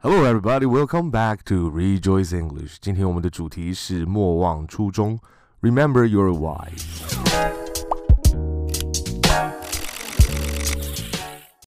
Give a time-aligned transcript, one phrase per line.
[0.00, 0.64] Hello, everybody.
[0.64, 2.76] Welcome back to Rejoice English.
[2.80, 5.18] 今天我们的主题是莫忘初衷
[5.60, 6.70] ，Remember your why。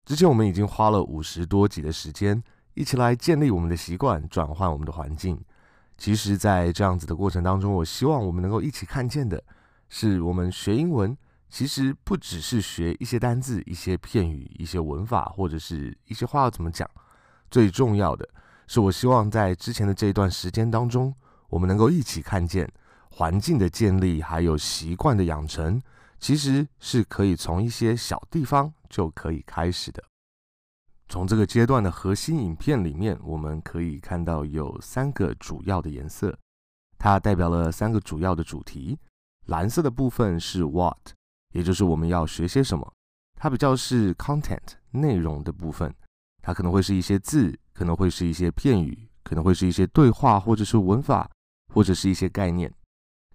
[0.05, 2.41] 之前我们已经花了五十多集的时间，
[2.73, 5.37] 一起来建立我们的习惯，转换我们的环境。
[5.97, 9.43] 其实，在这样子的过程当中，我希望我们能够一起看见的
[9.89, 11.17] 是，我们学英文
[11.49, 16.89] 其实不只是学一些单字、一些片语、一些文法，或者是一些话要怎么讲。
[17.51, 18.27] 最重要的
[18.65, 21.13] 是，我希望在之前的这一段时间当中，
[21.49, 22.71] 我们能够一起看见
[23.09, 25.81] 环境的建立，还有习惯的养成，
[26.17, 30.01] 其实是可以从一些小地方就可以开始的。
[31.09, 36.33] 从这个阶段的核心影片里面，我们可以看到有三个主要的颜色，
[36.97, 38.97] 它代表了三个主要的主题。
[39.47, 41.09] 蓝色的部分是 what，
[41.51, 42.93] 也就是我们要学些什么，
[43.37, 45.93] 它比较是 content 内容的部分。
[46.41, 51.29] 它可能会是一些字，可能会是一些片语，可能会是一些对话，或者是文法，
[51.73, 52.73] 或者是一些概念。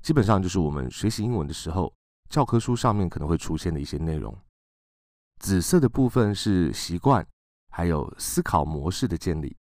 [0.03, 1.93] 基本上就是我们学习英文的时候，
[2.29, 4.37] 教科书上面可能会出现的一些内容。
[5.39, 7.27] 紫色的部分是习惯，
[7.71, 9.57] 还有思考模式的建立，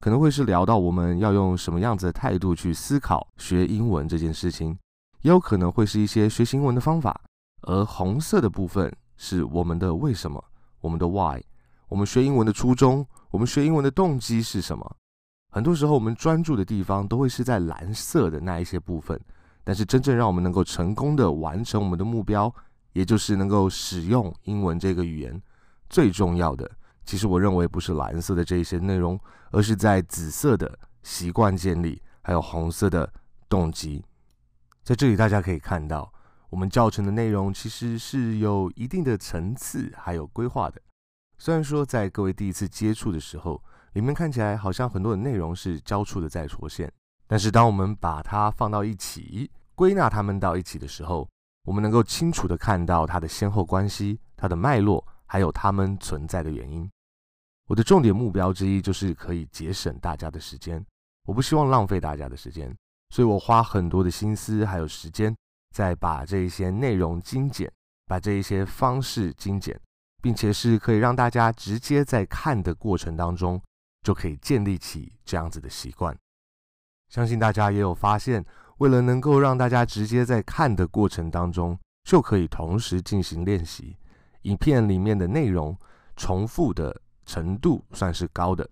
[0.00, 4.78] 可能会是聊到我们要用什么样子的态度去思考学英文这件事情，
[5.22, 7.20] 也有可能会是一些学习英文的方法。
[7.62, 10.44] 而红色的部分是我们的为什么，
[10.80, 11.42] 我们的 why。
[11.88, 14.96] 我们学英文的初衷，我们学英文的动机是什么？
[15.50, 19.20] 很多时候，我们专注的地方都会是在蓝色的那一些部分。
[19.62, 22.52] 但是，真正让我们能够成功的完成我们的目标，
[22.92, 25.40] 也就是能够使用英文这个语言，
[25.88, 26.70] 最重要的，
[27.04, 29.18] 其实我认为不是蓝色的这一些内容，
[29.52, 33.10] 而是在紫色的习惯建立，还有红色的
[33.48, 34.04] 动机。
[34.82, 36.12] 在这里，大家可以看到，
[36.50, 40.78] 我们教程的内容其实是有一定的层次，还有规划的。
[41.38, 46.90] 虽然说在各位第一次接触的时候，里面看起来好像很多的内容是交错的在出现，
[47.26, 51.28] 但是当我们把它放到一起，归纳它们到一起的时候，
[51.64, 56.88] 我们能够清楚地看到它的先后关系、它的脉络，还有它们存在的原因。
[57.66, 60.84] 我的重点目标之一就是可以节省大家的时间，
[61.26, 62.74] 我不希望浪费大家的时间，
[63.10, 65.34] 所以我花很多的心思还有时间，
[65.74, 67.72] 在把这一些内容精简，
[68.06, 69.80] 把这一些方式精简。
[70.24, 73.60] 并且是可以让大家直接在看的过程当中
[74.02, 76.16] 就可以建立起这样子的习惯。
[77.10, 78.42] 相信大家也有发现，
[78.78, 83.98] 为了能够让大家直接在看的过程当中就可以同时进行练习，
[84.44, 85.76] 影片里面的内容
[86.16, 88.66] 重复的程度算是高的，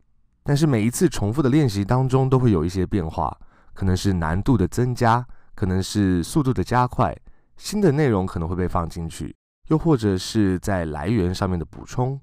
[0.44, 3.38] 但是每一次重复的练习当中都会有一些变化，
[3.74, 5.22] 可能是难度的增加，
[5.54, 7.14] 可能是速度的加快，
[7.58, 9.36] 新的内容可能会被放进去。
[9.72, 12.20] 又或者是在来源上面的补充，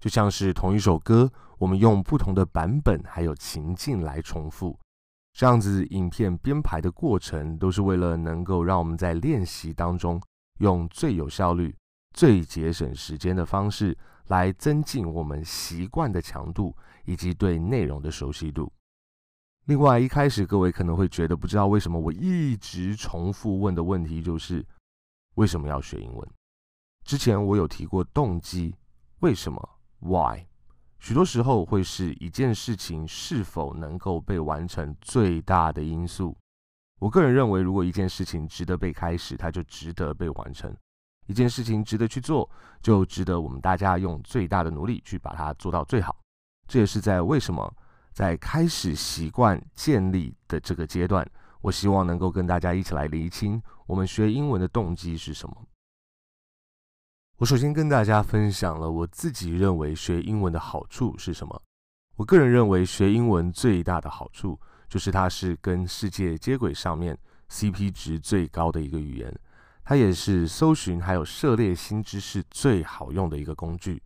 [0.00, 4.76] 就像是同一首歌，我们用不同的版本还有情境来重复，
[5.32, 10.20] 这样子影片编排的过程都是为了能够让我们在练习当中
[10.58, 11.72] 用最有效率、
[12.12, 13.96] 最节省时间的方式
[14.26, 18.72] 来增进我们习惯的强度以及对内容的熟悉度。
[19.66, 24.66] 另外，一开始各位可能会觉得不知道为什么我一直重复问的问题就是
[25.36, 26.28] 为什么要学英文？
[27.04, 28.74] 之前我有提过动机，
[29.20, 29.68] 为什么
[30.00, 30.46] ？Why？
[30.98, 36.34] 许多时候会是一件事情是否能够被完成最大的因素。
[37.00, 40.72] 我个人认为，如果一件事情值得被开始，它就值得被完成；
[41.26, 42.48] 一件事情值得去做，
[42.80, 46.16] 就值得我们大家用最大的努力去把它做到最好。
[46.66, 47.70] 这也是在为什么
[48.14, 51.28] 在开始习惯建立的这个阶段，
[51.60, 55.54] 我希望能够跟大家一起来厘清我们学英文的动机是什么。
[57.38, 61.60] 我首先跟大家分享了我自己认为学英文的好处是什么。
[62.14, 64.58] 我个人认为学英文最大的好处
[64.88, 67.18] 就是它是跟世界接轨上面
[67.50, 69.36] CP 值最高的一个语言，
[69.84, 74.00] 它也是搜寻还有涉猎新知识最好用的一个工具。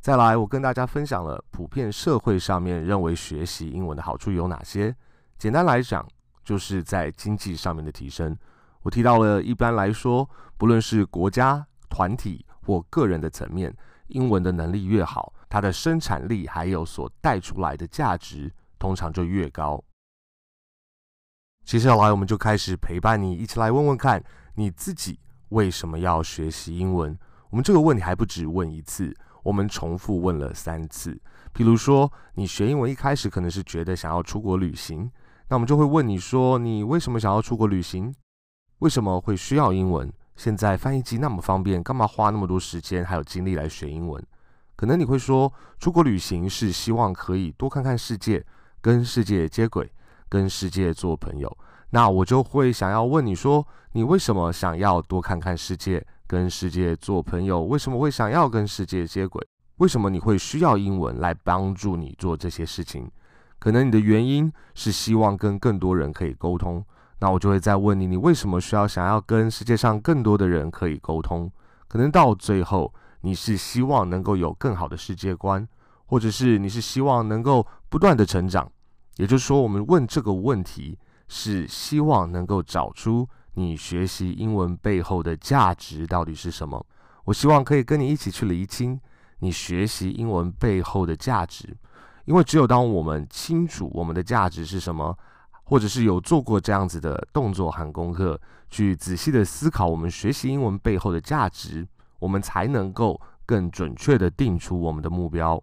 [0.00, 4.94] 再来，我跟大家分享了普遍社会上面认为学习英文的好处有哪些。
[5.38, 6.04] 简单来讲，
[6.44, 8.36] 就是在经济上面的提升。
[8.82, 10.28] 我提到了一般来说，
[10.58, 13.74] 不论是国家、团体，或个人的层面，
[14.08, 19.82] 英文的能力越好，它的生产力还有所带出来的价值，通常就越高。
[21.64, 24.22] 接下来，我们就开始陪伴你，一起来问问看，
[24.54, 25.18] 你自己
[25.48, 27.16] 为什么要学习英文？
[27.50, 31.18] 我们这个问题还不止问一次，我们重复问了三次。
[31.54, 35.10] 譬如说，你学英文一开始可能是觉得想要出国旅行，
[35.48, 38.14] 那我们就会问你说，你为什么想要出国旅行？
[38.80, 40.12] 为什么会需要英文？
[40.36, 44.22] 现在翻译机那么方便，干嘛花那么多时间还有精力来学英文？
[44.76, 48.44] 可能你会说，出国旅行是希望可以多看看世界，
[48.80, 49.90] 跟世界接轨，
[50.28, 51.56] 跟世界做朋友。
[51.90, 57.62] 那我就会想要问你说，你为什么想要多看看世界，跟世界做朋友？
[57.62, 59.46] 为什么会想要跟世界接轨？
[59.76, 63.08] 为什么你会需要英文来帮助你做这些事情？
[63.60, 66.84] 可能你的原因是希望跟更多人可以沟通。
[67.20, 71.50] 那我就会再问你，你为什么需要想要跟世界上更多的人可以沟通？
[71.88, 75.66] 可能到最后，你是希望能够有更好的世界观，
[76.06, 78.70] 或者是你是希望能够不断的成长。
[79.16, 86.84] 也就是说，我们问这个问题，是希望能够找出你学习英文背后的价值到底是什么。
[87.24, 89.00] 我希望可以跟你一起去厘清
[89.38, 91.76] 你学习英文背后的价值，
[92.24, 95.16] 因为只有当我们清楚我们的价值是什么，
[95.64, 98.40] 或者是有做过这样子的动作和功课，
[98.70, 101.86] 去仔细的思考我们学习英文背后的价值。
[102.20, 105.62] 我们才能够更准确地定出我们的目标。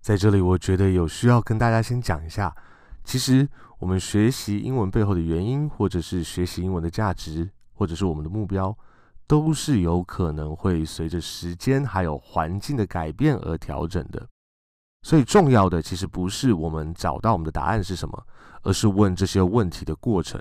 [0.00, 2.54] 在这里，我觉得有需要跟大家先讲一下，
[3.02, 3.48] 其实
[3.80, 8.76] 我们学习英文背后的原因，或者是学习英文的价值，或者是我们的目标，
[9.26, 14.28] 都是有可能会随着时间还有环境的改变而调整的。
[15.02, 18.26] 所以，重要的其实不是我们找到我们的答案是什么，
[18.62, 20.40] 而是问这些问题的过程。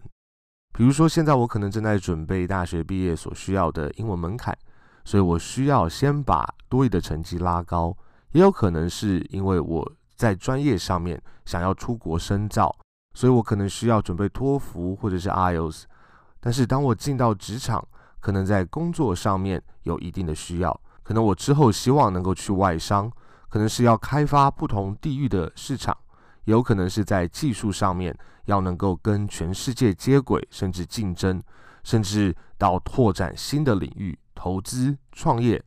[0.74, 4.58] 比如说，现在我可能正在准备大学毕业所需要的英文门槛，
[5.04, 7.96] 所以我需要先把多益的成绩拉高。
[8.31, 12.74] 也有可能是因为我在专业上面想要出国深造，
[13.14, 15.84] 所以我可能需要准备托福或者是 IELTS。
[16.40, 17.86] 但是当我进到职场，
[18.19, 23.12] 可能在工作上面有一定的需要，可能我之后希望能够去外商，
[23.51, 25.95] 可能是要开发不同地域的市场。
[26.45, 31.39] 有可能是在技术上面要能够跟全世界接轨，甚至竞争，
[31.83, 35.63] 甚至到拓展新的领域、投资、创业。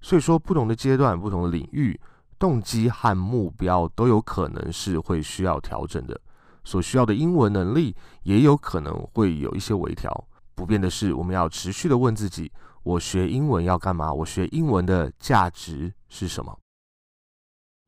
[0.00, 2.00] 所以说，不同的阶段、不同的领域，
[2.38, 6.18] 动机和目标都有可能是会需要调整的。
[6.64, 10.26] 所需要的英文能力也有可能会有一些微调。
[10.54, 12.50] 不变的是，我们要持续的问自己：
[12.82, 14.10] 我学英文要干嘛？
[14.10, 16.58] 我学英文的价值是什么？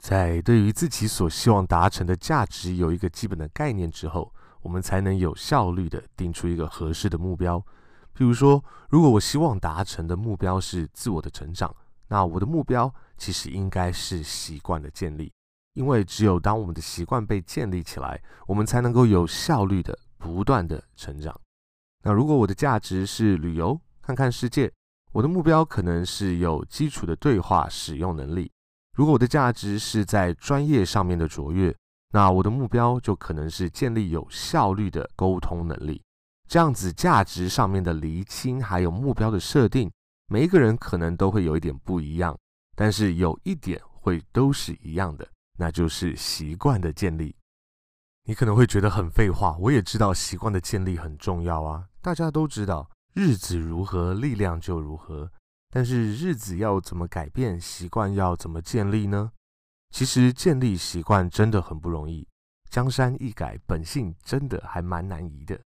[0.00, 4.32] 在对于自己所希望达成的价值有一个基本的概念之后，
[4.62, 7.58] 我们才能有效率地定出一个合适的目标。
[8.17, 11.75] 譬如说，如果我希望达成的目标是自我的成长，
[12.08, 15.31] 那我的目标其实应该是习惯的建立，
[15.75, 21.38] 因为只有当我们的习惯被建立起来，我们才能够有效率地不断地成长。
[22.02, 24.73] 那如果我的价值是旅游，看看世界，
[25.12, 28.50] 我的目标可能是有基础的对话使用能力。
[29.00, 31.75] 如果我的价值是在专业上面的卓越，
[32.12, 36.02] 那我的目标就可能是建立有效率的沟通能力。
[36.47, 39.91] 这样子价值上面的厘清，还有目标的设定，
[40.29, 42.38] 每一个人可能都会有一点不一样，
[42.76, 45.26] 但是有一点会都是一样的，
[45.58, 47.35] 那就是习惯的建立。
[48.25, 55.32] 你可能会觉得很废话，我也知道习惯的建立很重要啊，大家都知道，日子如何，力量就如何。
[55.71, 59.31] 但是日子要怎么改变，习惯要怎么建立呢？
[59.91, 62.27] 其实建立习惯真的很不容易，
[62.69, 65.59] 江山易改，本性真的还蛮难移的。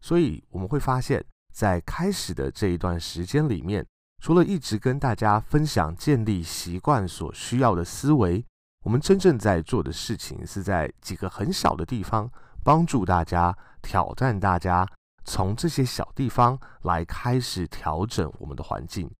[0.00, 3.86] 所以我们会发现，在开始的这一段时间里面，
[4.22, 8.44] 除了一直跟大家分享建立习惯所需要的思维，
[8.84, 12.30] 我们真正在做的事情是在几个很小的地方
[12.64, 14.86] 帮助大家，挑战大家，
[15.24, 19.10] 从这些小地方来开始调整我们的环境。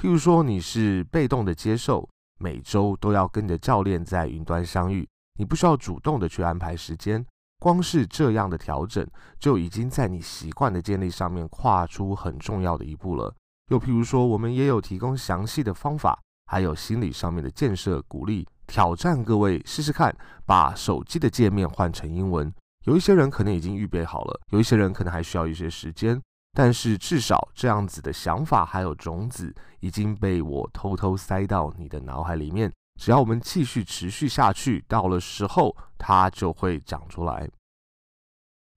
[0.00, 5.04] 譬如说，你是被动的接受，每周都要跟着教练在云端相遇，
[5.36, 7.26] 你不需要主动的去安排时间，
[7.58, 9.04] 光是这样的调整，
[9.40, 13.34] 就已经在你习惯的建立上面跨出很重要的一步了。
[13.72, 22.54] 又譬如说，我们也有提供详细的方法，还有心理上面的建设、鼓励、挑战，各位试试看，把手机的界面换成英文。
[22.84, 26.22] 有一些人可能已经预备好了，有一些人可能还需要一些时间。
[26.58, 32.72] 但是至少这样子的想法还有种子已经被我偷偷塞到你的脑海里面。
[33.00, 37.48] 只要我们继续持续下去，到了时候它就会长出来。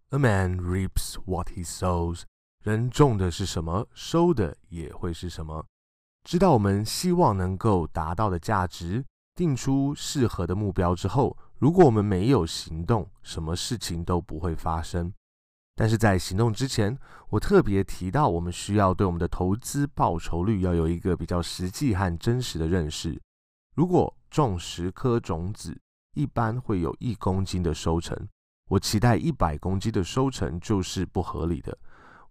[0.09, 2.21] A man reaps what he sows。
[2.63, 5.65] 人种的是什么，收的也会是什么。
[6.23, 15.11] 知道我们希望能够达到的价值，定出适合的目标之后，如果我们没有行动，什么事情都不会发生。
[15.81, 16.95] 但是在行动之前，
[17.31, 23.19] 我特别提到，我们需要对我们的投资报酬率要有一个比较实际和真实的认识。
[23.73, 25.75] 如果种十颗种子，
[26.13, 28.15] 一般会有一公斤的收成，
[28.69, 31.75] 我期待一百公斤的收成就是不合理的。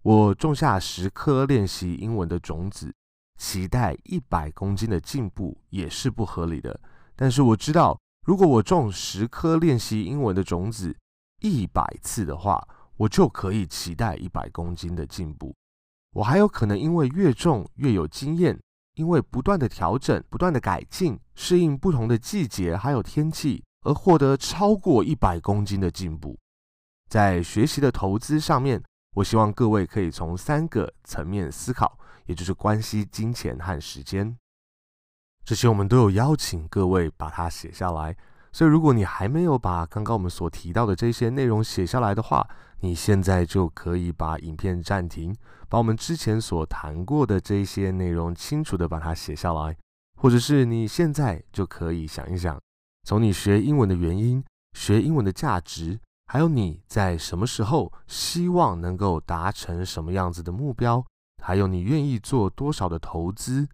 [0.02, 2.94] 我种下十颗练习英文的种子，
[3.36, 6.80] 期待一百公斤的进步也是不合理的。
[7.16, 10.96] 但是我知道，如果我种十颗练习英文的种子
[11.40, 12.64] 一百次的话，
[13.00, 15.56] 我就可以期待一百公斤的进步。
[16.12, 18.60] 我还有可能因为越重越有经验，
[18.94, 26.38] 因为不断的调整、不断的改进、适应不同的季节还有天气，而获得超过一百公斤的进步。
[27.08, 28.82] 在学习的投资上面，
[29.14, 34.36] 我希望各位可以从三个层面思考，也就是关系、金钱和时间。
[35.42, 38.14] 这些我们都有邀请各位把它写下来。
[38.52, 42.48] 所以，如果你还没有把刚刚我们所提到的这些内容写下来的话，
[42.80, 45.34] 你现在就可以把影片暂停，
[45.68, 49.76] 把我们之前所谈过的这些内容清楚地把它写下来，
[50.18, 52.60] 或者是你现在就可以想一想，
[53.04, 54.42] 从你学英文的原因、
[54.72, 61.04] 学英文的价值，还有你在什么时候希望能够达成什么样子的目标，
[61.42, 63.68] 还有你愿意做多少的投资，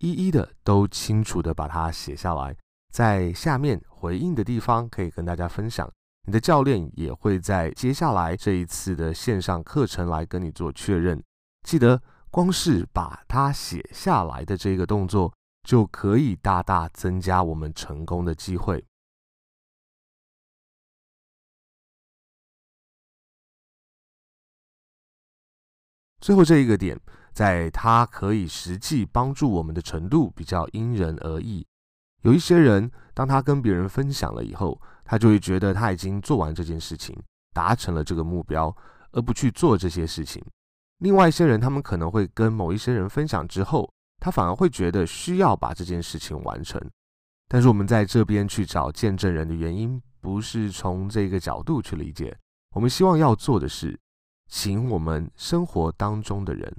[0.00, 2.54] 一一的都清楚地把它写下来。
[2.92, 5.90] 在下面回应的地方，可以跟大家分享。
[6.26, 11.22] 你的教练也会在接下来这一次的线上课程来跟你做确认。
[11.62, 18.84] 记得，光是把它写下来的这个动作，就可以大大增加我们成功的机会。
[26.20, 27.00] 最后这一个点，
[27.32, 31.66] 在它可以实际帮助我们的程度，比较因人而异。
[32.22, 37.16] 有一些人，当他跟别人分享了以后，他就会觉得他已经做完这件事情，
[37.54, 38.74] 达成了这个目标，
[39.12, 40.44] 而不去做这些事情。
[40.98, 46.80] 另外一些人，他们可能会跟某一些人分享之后，他反而会觉得需要把这件事情完成。
[47.46, 52.36] 但是我们在这边去找见证人的原因，不是从这个角度去理解。
[52.74, 53.98] 我们希望要做的是，
[54.48, 56.76] 请我们生活当中的人，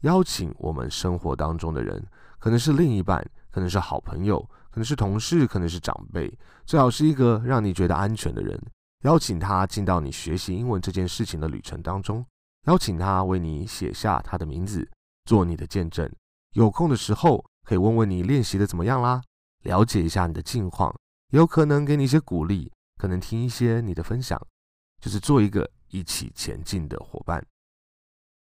[0.00, 2.04] 邀请我们生活当中的人，
[2.38, 4.46] 可能是另一半，可能是好朋友。
[4.72, 6.32] 可能是同事，可能是长辈，
[6.64, 8.60] 最好是一个让你觉得安全的人。
[9.04, 12.24] 邀请他进到你学习英文这件事情的旅程当中，
[12.66, 14.88] 邀请他为你写下他的名字，
[15.26, 16.10] 做你的见证。
[16.54, 19.20] 有空的时候可以问问你练习的怎么样啦，
[19.64, 20.94] 了解一下你的近况，
[21.32, 24.40] 有可能给你一些鼓励，可能听一些你的分享，
[25.00, 27.44] 就是做一个一起前进的伙伴。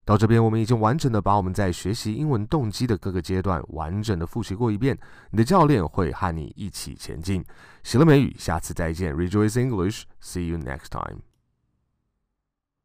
[0.05, 4.97] 到这边，我们已经完整的把我们在学习英文动机的各个阶段完整的复习过一遍。
[5.31, 7.43] 你的教练会和你一起前进。
[7.83, 9.15] 喜乐美语，下次再见。
[9.15, 11.32] Rejoice English，See you next time.